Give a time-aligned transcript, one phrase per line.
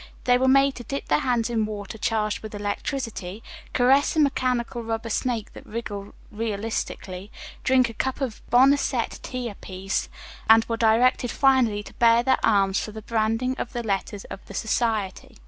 [0.23, 4.81] They were made to dip their hands in water charged with electricity, caress a mechanical
[4.81, 7.31] rubber snake that wriggled realistically,
[7.63, 10.09] drink a cup of boneset tea apiece,
[10.49, 14.43] and were directed finally to bare their arms for the branding of the letters of
[14.47, 15.37] the society.